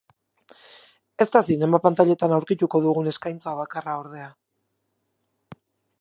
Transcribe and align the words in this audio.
Ez 1.25 1.27
da 1.35 1.41
zinema-pantailetan 1.55 2.33
aurkituko 2.39 2.83
dugun 2.87 3.11
eskaintza 3.13 3.53
bakarra, 3.61 3.99
ordea. 4.07 5.63